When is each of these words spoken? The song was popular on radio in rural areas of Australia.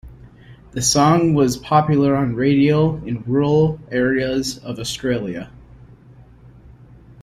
The 0.71 0.81
song 0.81 1.35
was 1.35 1.57
popular 1.57 2.15
on 2.15 2.33
radio 2.33 2.95
in 3.05 3.21
rural 3.27 3.79
areas 3.91 4.57
of 4.57 4.79
Australia. 4.79 5.51